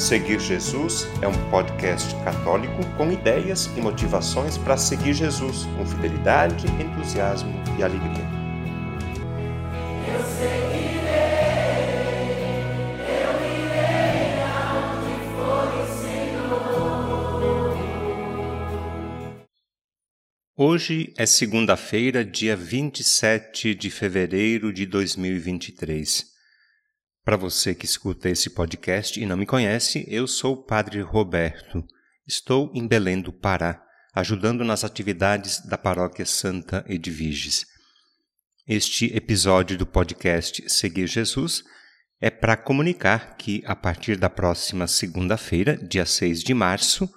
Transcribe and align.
Seguir 0.00 0.40
Jesus 0.40 1.06
é 1.20 1.28
um 1.28 1.50
podcast 1.50 2.14
católico 2.24 2.82
com 2.96 3.12
ideias 3.12 3.66
e 3.76 3.82
motivações 3.82 4.56
para 4.56 4.78
seguir 4.78 5.12
Jesus 5.12 5.66
com 5.76 5.84
fidelidade, 5.84 6.66
entusiasmo 6.82 7.52
e 7.78 7.82
alegria. 7.82 8.24
Eu 10.08 10.24
seguirei, 10.24 11.10
eu 13.10 13.32
irei 13.44 14.40
for 15.36 15.68
o 15.68 15.84
Senhor. 16.00 16.64
Hoje 20.56 21.12
é 21.18 21.26
segunda-feira, 21.26 22.24
dia 22.24 22.56
27 22.56 23.74
de 23.74 23.90
fevereiro 23.90 24.72
de 24.72 24.86
2023. 24.86 26.29
Para 27.22 27.36
você 27.36 27.74
que 27.74 27.84
escuta 27.84 28.30
esse 28.30 28.48
podcast 28.48 29.20
e 29.20 29.26
não 29.26 29.36
me 29.36 29.44
conhece, 29.44 30.06
eu 30.08 30.26
sou 30.26 30.54
o 30.54 30.62
Padre 30.62 31.02
Roberto. 31.02 31.84
Estou 32.26 32.70
em 32.74 32.88
Belém 32.88 33.20
do 33.20 33.30
Pará, 33.30 33.82
ajudando 34.14 34.64
nas 34.64 34.84
atividades 34.84 35.60
da 35.66 35.76
Paróquia 35.76 36.24
Santa 36.24 36.82
Edviges. 36.88 37.66
Este 38.66 39.14
episódio 39.14 39.76
do 39.76 39.86
podcast 39.86 40.64
Seguir 40.70 41.06
Jesus 41.06 41.62
é 42.22 42.30
para 42.30 42.56
comunicar 42.56 43.36
que, 43.36 43.62
a 43.66 43.76
partir 43.76 44.16
da 44.16 44.30
próxima 44.30 44.86
segunda-feira, 44.86 45.76
dia 45.76 46.06
6 46.06 46.42
de 46.42 46.54
março, 46.54 47.08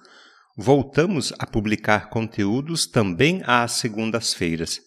voltamos 0.58 1.32
a 1.40 1.48
publicar 1.48 2.10
conteúdos 2.10 2.86
também 2.86 3.42
às 3.46 3.74
segundas-feiras. 3.74 4.82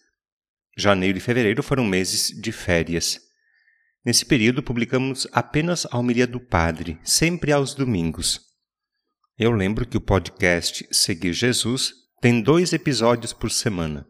Janeiro 0.76 1.16
e 1.16 1.22
fevereiro 1.22 1.62
foram 1.62 1.86
meses 1.86 2.28
de 2.38 2.52
férias. 2.52 3.25
Nesse 4.06 4.24
período, 4.24 4.62
publicamos 4.62 5.26
apenas 5.32 5.84
a 5.90 5.98
homilia 5.98 6.28
do 6.28 6.38
Padre, 6.38 6.96
sempre 7.02 7.50
aos 7.50 7.74
domingos. 7.74 8.40
Eu 9.36 9.50
lembro 9.50 9.84
que 9.84 9.96
o 9.96 10.00
podcast 10.00 10.86
Seguir 10.92 11.32
Jesus 11.32 11.92
tem 12.20 12.40
dois 12.40 12.72
episódios 12.72 13.32
por 13.32 13.50
semana. 13.50 14.06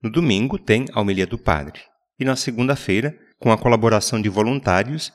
No 0.00 0.08
domingo 0.08 0.56
tem 0.56 0.86
a 0.92 1.00
homilia 1.00 1.26
do 1.26 1.36
Padre, 1.36 1.80
e 2.16 2.24
na 2.24 2.36
segunda-feira, 2.36 3.18
com 3.40 3.50
a 3.50 3.58
colaboração 3.58 4.22
de 4.22 4.28
voluntários, 4.28 5.12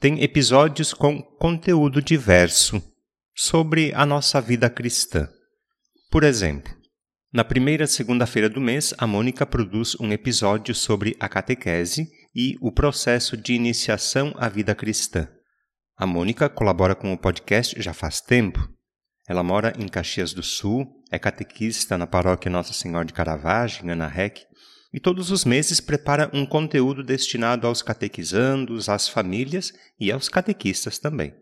tem 0.00 0.22
episódios 0.22 0.94
com 0.94 1.20
conteúdo 1.20 2.00
diverso 2.00 2.82
sobre 3.36 3.92
a 3.94 4.06
nossa 4.06 4.40
vida 4.40 4.70
cristã. 4.70 5.28
Por 6.10 6.24
exemplo, 6.24 6.74
na 7.30 7.44
primeira 7.44 7.86
segunda-feira 7.86 8.48
do 8.48 8.62
mês, 8.62 8.94
a 8.96 9.06
Mônica 9.06 9.44
produz 9.44 9.94
um 10.00 10.10
episódio 10.10 10.74
sobre 10.74 11.14
a 11.20 11.28
catequese 11.28 12.08
e 12.34 12.56
o 12.60 12.70
processo 12.70 13.36
de 13.36 13.54
iniciação 13.54 14.32
à 14.36 14.48
vida 14.48 14.74
cristã. 14.74 15.28
A 15.96 16.06
Mônica 16.06 16.48
colabora 16.48 16.94
com 16.94 17.12
o 17.12 17.18
podcast 17.18 17.80
já 17.80 17.92
faz 17.92 18.20
tempo. 18.20 18.68
Ela 19.28 19.42
mora 19.42 19.72
em 19.78 19.88
Caxias 19.88 20.32
do 20.32 20.42
Sul, 20.42 20.86
é 21.10 21.18
catequista 21.18 21.98
na 21.98 22.06
paróquia 22.06 22.50
Nossa 22.50 22.72
Senhora 22.72 23.04
de 23.04 23.12
Caravaggio, 23.12 23.90
Ana 23.90 24.06
Rec, 24.06 24.38
e 24.92 25.00
todos 25.00 25.30
os 25.30 25.44
meses 25.44 25.80
prepara 25.80 26.30
um 26.32 26.46
conteúdo 26.46 27.02
destinado 27.02 27.66
aos 27.66 27.82
catequizandos, 27.82 28.88
às 28.88 29.08
famílias 29.08 29.72
e 30.00 30.10
aos 30.10 30.28
catequistas 30.28 30.98
também. 30.98 31.34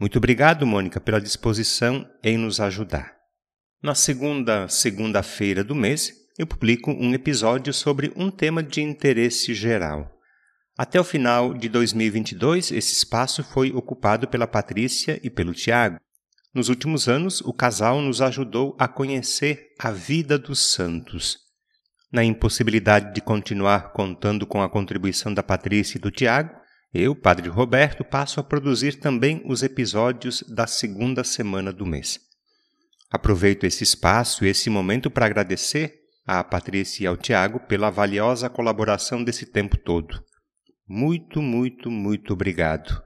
Muito 0.00 0.16
obrigado, 0.16 0.66
Mônica, 0.66 1.00
pela 1.00 1.20
disposição 1.20 2.08
em 2.22 2.38
nos 2.38 2.60
ajudar. 2.60 3.16
Na 3.82 3.94
segunda 3.94 4.68
segunda-feira 4.68 5.62
do 5.62 5.74
mês, 5.74 6.12
eu 6.38 6.46
publico 6.46 6.92
um 6.92 7.12
episódio 7.12 7.72
sobre 7.72 8.12
um 8.16 8.30
tema 8.30 8.62
de 8.62 8.80
interesse 8.80 9.52
geral. 9.54 10.17
Até 10.78 11.00
o 11.00 11.02
final 11.02 11.54
de 11.54 11.68
2022, 11.68 12.70
esse 12.70 12.92
espaço 12.92 13.42
foi 13.42 13.72
ocupado 13.72 14.28
pela 14.28 14.46
Patrícia 14.46 15.18
e 15.24 15.28
pelo 15.28 15.52
Tiago. 15.52 15.98
Nos 16.54 16.68
últimos 16.68 17.08
anos, 17.08 17.40
o 17.40 17.52
casal 17.52 18.00
nos 18.00 18.22
ajudou 18.22 18.76
a 18.78 18.86
conhecer 18.86 19.74
a 19.76 19.90
vida 19.90 20.38
dos 20.38 20.60
santos. 20.60 21.36
Na 22.12 22.22
impossibilidade 22.22 23.12
de 23.12 23.20
continuar 23.20 23.92
contando 23.92 24.46
com 24.46 24.62
a 24.62 24.68
contribuição 24.68 25.34
da 25.34 25.42
Patrícia 25.42 25.98
e 25.98 26.00
do 26.00 26.12
Tiago, 26.12 26.54
eu, 26.94 27.12
Padre 27.12 27.48
Roberto, 27.48 28.04
passo 28.04 28.38
a 28.38 28.44
produzir 28.44 29.00
também 29.00 29.42
os 29.46 29.64
episódios 29.64 30.44
da 30.44 30.68
segunda 30.68 31.24
semana 31.24 31.72
do 31.72 31.84
mês. 31.84 32.20
Aproveito 33.10 33.64
esse 33.64 33.82
espaço 33.82 34.44
e 34.44 34.48
esse 34.48 34.70
momento 34.70 35.10
para 35.10 35.26
agradecer 35.26 36.02
à 36.24 36.44
Patrícia 36.44 37.02
e 37.02 37.06
ao 37.08 37.16
Tiago 37.16 37.58
pela 37.58 37.90
valiosa 37.90 38.48
colaboração 38.48 39.24
desse 39.24 39.44
tempo 39.44 39.76
todo. 39.76 40.27
Muito, 40.88 41.42
muito, 41.42 41.90
muito 41.90 42.32
obrigado. 42.32 43.02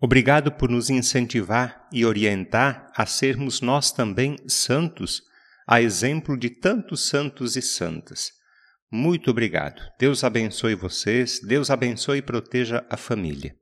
Obrigado 0.00 0.50
por 0.52 0.70
nos 0.70 0.88
incentivar 0.88 1.86
e 1.92 2.06
orientar 2.06 2.90
a 2.96 3.04
sermos 3.04 3.60
nós 3.60 3.90
também 3.92 4.36
santos, 4.46 5.22
a 5.66 5.82
exemplo 5.82 6.38
de 6.38 6.48
tantos 6.48 7.06
santos 7.08 7.56
e 7.56 7.62
santas. 7.62 8.30
Muito 8.90 9.30
obrigado. 9.30 9.82
Deus 9.98 10.24
abençoe 10.24 10.74
vocês, 10.74 11.40
Deus 11.40 11.68
abençoe 11.68 12.18
e 12.18 12.22
proteja 12.22 12.86
a 12.88 12.96
família. 12.96 13.54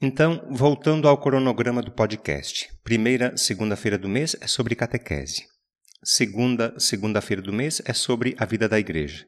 Então, 0.00 0.46
voltando 0.50 1.08
ao 1.08 1.20
cronograma 1.20 1.82
do 1.82 1.90
podcast. 1.90 2.68
Primeira 2.82 3.36
segunda-feira 3.36 3.98
do 3.98 4.08
mês 4.08 4.34
é 4.40 4.46
sobre 4.46 4.74
catequese. 4.74 5.44
Segunda 6.02 6.78
segunda-feira 6.78 7.42
do 7.42 7.52
mês 7.52 7.82
é 7.84 7.92
sobre 7.92 8.34
a 8.38 8.46
vida 8.46 8.68
da 8.68 8.78
igreja. 8.78 9.26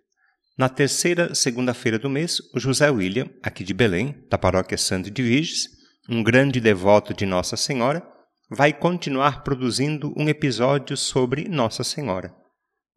Na 0.59 0.69
terceira 0.69 1.35
segunda-feira 1.35 1.99
do 1.99 2.11
mês, 2.11 2.39
o 2.53 2.59
José 2.59 2.91
William, 2.91 3.31
aqui 3.43 3.63
de 3.63 3.73
Belém, 3.73 4.15
da 4.29 4.37
paróquia 4.37 4.77
Santo 4.77 5.11
de 5.11 5.23
Viges, 5.23 5.69
um 6.09 6.23
grande 6.23 6.61
devoto 6.61 7.15
de 7.15 7.25
Nossa 7.25 7.57
Senhora, 7.57 8.03
vai 8.51 8.73
continuar 8.73 9.45
produzindo 9.45 10.13
um 10.17 10.29
episódio 10.29 10.97
sobre 10.97 11.49
Nossa 11.49 11.85
Senhora. 11.85 12.35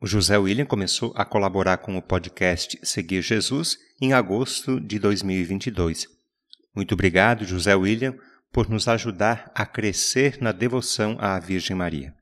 O 0.02 0.08
José 0.08 0.38
William 0.38 0.66
começou 0.66 1.14
a 1.16 1.24
colaborar 1.24 1.78
com 1.78 1.96
o 1.96 2.02
podcast 2.02 2.80
Seguir 2.84 3.22
Jesus 3.22 3.78
em 4.02 4.14
agosto 4.14 4.80
de 4.80 4.98
2022 4.98 6.20
muito 6.76 6.94
obrigado, 6.94 7.46
José 7.46 7.76
William, 7.76 8.16
por 8.52 8.70
nos 8.70 8.88
ajudar 8.88 9.52
a 9.54 9.66
crescer 9.66 10.38
na 10.42 10.52
devoção 10.52 11.18
à 11.20 11.38
Virgem 11.40 11.76
Maria. 11.76 12.14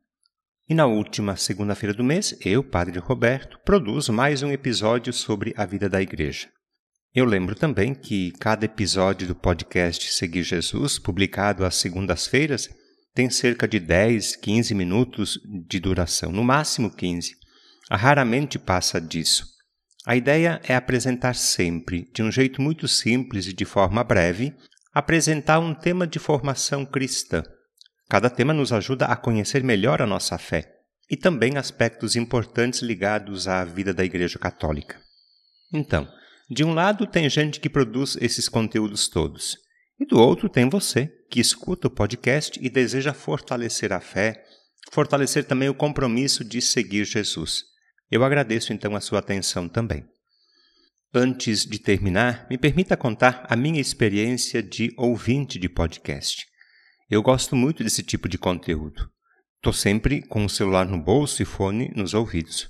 E 0.69 0.75
na 0.75 0.85
última 0.85 1.35
segunda-feira 1.35 1.95
do 1.95 2.03
mês, 2.03 2.37
eu, 2.45 2.63
Padre 2.63 2.99
Roberto, 2.99 3.57
produzo 3.65 4.13
mais 4.13 4.43
um 4.43 4.51
episódio 4.51 5.11
sobre 5.11 5.51
a 5.57 5.65
vida 5.65 5.89
da 5.89 5.99
Igreja. 5.99 6.47
Eu 7.11 7.25
lembro 7.25 7.55
também 7.55 7.95
que 7.95 8.31
cada 8.33 8.65
episódio 8.65 9.27
do 9.27 9.33
podcast 9.33 10.13
Seguir 10.13 10.43
Jesus, 10.43 10.99
publicado 10.99 11.65
às 11.65 11.73
segundas-feiras, 11.73 12.69
tem 13.15 13.31
cerca 13.31 13.67
de 13.67 13.79
10, 13.79 14.35
15 14.35 14.75
minutos 14.75 15.39
de 15.67 15.79
duração, 15.79 16.31
no 16.31 16.43
máximo 16.43 16.95
15. 16.95 17.33
Raramente 17.89 18.59
passa 18.59 19.01
disso. 19.01 19.47
A 20.05 20.15
ideia 20.15 20.61
é 20.63 20.75
apresentar 20.75 21.33
sempre, 21.33 22.07
de 22.13 22.21
um 22.21 22.31
jeito 22.31 22.61
muito 22.61 22.87
simples 22.87 23.47
e 23.47 23.53
de 23.53 23.65
forma 23.65 24.03
breve, 24.03 24.53
apresentar 24.93 25.57
um 25.57 25.73
tema 25.73 26.05
de 26.05 26.19
formação 26.19 26.85
cristã. 26.85 27.41
Cada 28.09 28.27
tema 28.27 28.53
nos 28.53 28.73
ajuda 28.73 29.05
a 29.05 29.15
conhecer 29.15 29.63
melhor 29.63 30.01
a 30.01 30.07
nossa 30.07 30.35
fé 30.39 30.79
e 31.09 31.15
também 31.15 31.57
aspectos 31.57 32.15
importantes 32.15 32.81
ligados 32.81 33.47
à 33.47 33.63
vida 33.63 33.93
da 33.93 34.03
Igreja 34.03 34.39
Católica. 34.39 34.99
Então, 35.71 36.07
de 36.49 36.63
um 36.63 36.73
lado 36.73 37.05
tem 37.05 37.29
gente 37.29 37.59
que 37.59 37.69
produz 37.69 38.17
esses 38.19 38.49
conteúdos 38.49 39.07
todos, 39.07 39.57
e 39.99 40.05
do 40.05 40.19
outro 40.19 40.49
tem 40.49 40.67
você, 40.67 41.11
que 41.29 41.39
escuta 41.39 41.87
o 41.87 41.91
podcast 41.91 42.59
e 42.59 42.67
deseja 42.67 43.13
fortalecer 43.13 43.93
a 43.93 43.99
fé, 43.99 44.43
fortalecer 44.91 45.43
também 45.43 45.69
o 45.69 45.75
compromisso 45.75 46.43
de 46.43 46.61
seguir 46.61 47.05
Jesus. 47.05 47.65
Eu 48.09 48.23
agradeço 48.23 48.73
então 48.73 48.95
a 48.95 49.01
sua 49.01 49.19
atenção 49.19 49.69
também. 49.69 50.03
Antes 51.13 51.63
de 51.63 51.77
terminar, 51.77 52.47
me 52.49 52.57
permita 52.57 52.97
contar 52.97 53.45
a 53.47 53.55
minha 53.55 53.79
experiência 53.79 54.63
de 54.63 54.91
ouvinte 54.97 55.59
de 55.59 55.69
podcast. 55.69 56.49
Eu 57.09 57.23
gosto 57.23 57.55
muito 57.55 57.83
desse 57.83 58.03
tipo 58.03 58.29
de 58.29 58.37
conteúdo. 58.37 59.09
Estou 59.55 59.73
sempre 59.73 60.21
com 60.21 60.45
o 60.45 60.49
celular 60.49 60.85
no 60.85 61.01
bolso 61.01 61.41
e 61.41 61.45
fone 61.45 61.91
nos 61.95 62.13
ouvidos. 62.13 62.69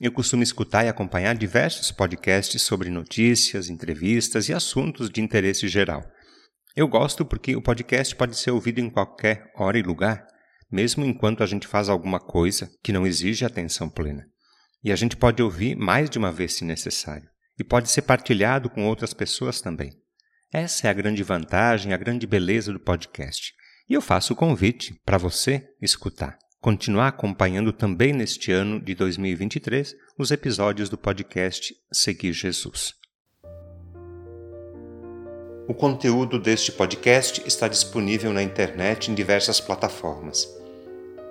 Eu 0.00 0.12
costumo 0.12 0.44
escutar 0.44 0.84
e 0.84 0.88
acompanhar 0.88 1.34
diversos 1.34 1.90
podcasts 1.90 2.62
sobre 2.62 2.90
notícias, 2.90 3.68
entrevistas 3.68 4.48
e 4.48 4.54
assuntos 4.54 5.10
de 5.10 5.20
interesse 5.20 5.66
geral. 5.66 6.00
Eu 6.76 6.86
gosto 6.86 7.24
porque 7.24 7.56
o 7.56 7.60
podcast 7.60 8.14
pode 8.14 8.36
ser 8.36 8.52
ouvido 8.52 8.78
em 8.78 8.88
qualquer 8.88 9.50
hora 9.56 9.76
e 9.76 9.82
lugar, 9.82 10.28
mesmo 10.70 11.04
enquanto 11.04 11.42
a 11.42 11.46
gente 11.46 11.66
faz 11.66 11.88
alguma 11.88 12.20
coisa 12.20 12.70
que 12.84 12.92
não 12.92 13.04
exige 13.04 13.44
atenção 13.44 13.90
plena. 13.90 14.24
E 14.84 14.92
a 14.92 14.96
gente 14.96 15.16
pode 15.16 15.42
ouvir 15.42 15.74
mais 15.74 16.08
de 16.08 16.18
uma 16.18 16.30
vez 16.30 16.52
se 16.52 16.64
necessário. 16.64 17.28
E 17.58 17.64
pode 17.64 17.90
ser 17.90 18.02
partilhado 18.02 18.70
com 18.70 18.86
outras 18.86 19.12
pessoas 19.12 19.60
também. 19.60 19.90
Essa 20.52 20.86
é 20.86 20.90
a 20.90 20.94
grande 20.94 21.24
vantagem, 21.24 21.92
a 21.92 21.96
grande 21.96 22.28
beleza 22.28 22.72
do 22.72 22.78
podcast. 22.78 23.52
E 23.88 23.94
eu 23.94 24.00
faço 24.00 24.32
o 24.32 24.36
convite 24.36 24.94
para 25.04 25.18
você 25.18 25.68
escutar, 25.80 26.38
continuar 26.60 27.08
acompanhando 27.08 27.72
também 27.72 28.12
neste 28.12 28.52
ano 28.52 28.80
de 28.80 28.94
2023 28.94 29.94
os 30.18 30.30
episódios 30.30 30.88
do 30.88 30.96
podcast 30.96 31.74
Seguir 31.92 32.32
Jesus. 32.32 32.94
O 35.68 35.74
conteúdo 35.74 36.38
deste 36.38 36.72
podcast 36.72 37.42
está 37.46 37.68
disponível 37.68 38.32
na 38.32 38.42
internet 38.42 39.10
em 39.10 39.14
diversas 39.14 39.60
plataformas. 39.60 40.48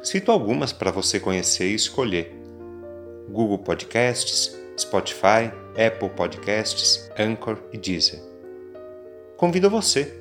Cito 0.01 0.31
algumas 0.31 0.73
para 0.73 0.89
você 0.89 1.19
conhecer 1.19 1.69
e 1.69 1.75
escolher: 1.75 2.33
Google 3.29 3.59
Podcasts, 3.59 4.57
Spotify, 4.79 5.51
Apple 5.75 6.09
Podcasts, 6.09 7.09
Anchor 7.17 7.57
e 7.71 7.77
Deezer. 7.77 8.19
Convido 9.37 9.69
você 9.69 10.20